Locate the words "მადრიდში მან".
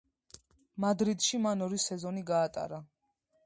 0.85-1.61